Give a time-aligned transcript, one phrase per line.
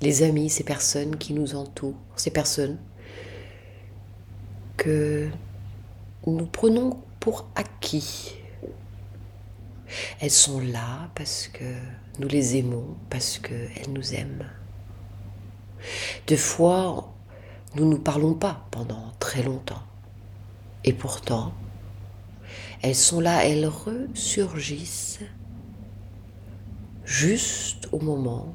[0.00, 2.78] les amis, ces personnes qui nous entourent, ces personnes
[4.76, 5.28] que
[6.26, 8.34] nous prenons pour acquis.
[10.20, 11.64] Elles sont là parce que
[12.18, 14.46] nous les aimons, parce qu'elles nous aiment.
[16.26, 17.12] Des fois,
[17.74, 19.82] nous ne nous parlons pas pendant très longtemps.
[20.84, 21.52] Et pourtant,
[22.82, 25.20] elles sont là, elles ressurgissent
[27.04, 28.54] juste au moment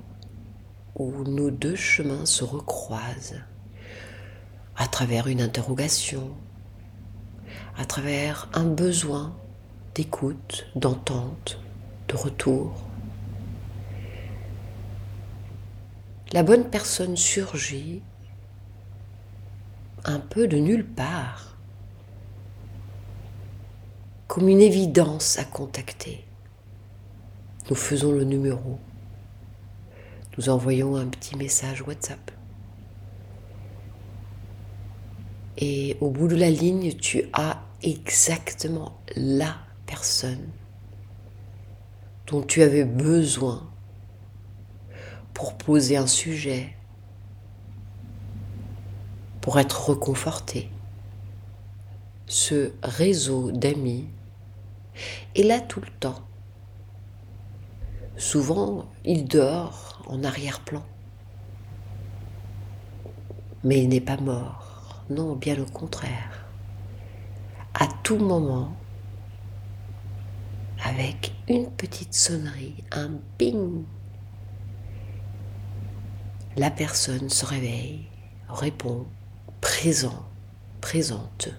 [0.96, 3.42] où nos deux chemins se recroisent,
[4.76, 6.36] à travers une interrogation,
[7.78, 9.36] à travers un besoin
[9.96, 11.60] d'écoute, d'entente,
[12.08, 12.74] de retour.
[16.32, 18.02] La bonne personne surgit
[20.06, 21.58] un peu de nulle part,
[24.28, 26.26] comme une évidence à contacter.
[27.70, 28.80] Nous faisons le numéro.
[30.38, 32.32] Nous envoyons un petit message WhatsApp.
[35.58, 40.50] Et au bout de la ligne, tu as exactement la personne
[42.28, 43.70] dont tu avais besoin
[45.34, 46.76] pour poser un sujet,
[49.42, 50.70] pour être reconforté.
[52.26, 54.08] Ce réseau d'amis
[55.36, 56.22] est là tout le temps.
[58.18, 60.84] Souvent, il dort en arrière-plan.
[63.64, 65.04] Mais il n'est pas mort.
[65.10, 66.46] Non, bien au contraire.
[67.74, 68.76] À tout moment,
[70.84, 73.84] avec une petite sonnerie, un ping,
[76.56, 78.06] la personne se réveille,
[78.48, 79.08] répond,
[79.60, 80.24] présent,
[80.82, 81.50] présente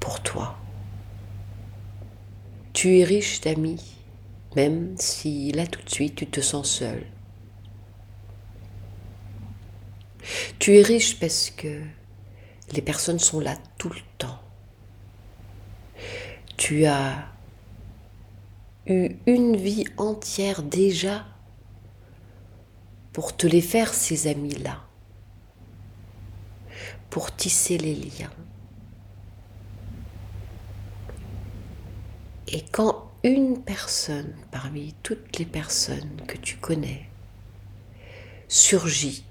[0.00, 0.56] pour toi.
[2.72, 3.96] Tu es riche d'amis
[4.56, 7.06] même si là tout de suite tu te sens seul.
[10.58, 11.82] Tu es riche parce que
[12.72, 14.40] les personnes sont là tout le temps.
[16.56, 17.26] Tu as
[18.86, 21.26] eu une vie entière déjà
[23.12, 24.82] pour te les faire, ces amis-là,
[27.10, 28.30] pour tisser les liens.
[32.48, 37.08] Et quand une personne parmi toutes les personnes que tu connais
[38.48, 39.24] surgit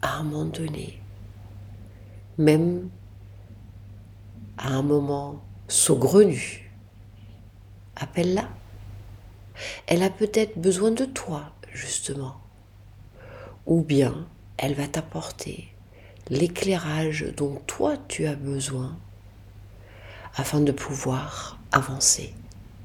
[0.00, 0.98] à un moment donné,
[2.38, 2.88] même
[4.56, 6.72] à un moment saugrenu,
[7.96, 8.48] appelle-la.
[9.86, 12.40] Elle a peut-être besoin de toi, justement.
[13.66, 15.68] Ou bien elle va t'apporter
[16.30, 18.96] l'éclairage dont toi tu as besoin
[20.34, 22.34] afin de pouvoir avancer.